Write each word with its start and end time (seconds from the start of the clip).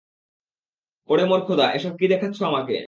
ওরে 1.09 1.23
মোর 1.25 1.41
খোদা, 1.47 1.65
এসব 1.73 1.93
কী 1.99 2.05
দেখাচ্ছ 2.07 2.39
আমাকে? 2.43 2.75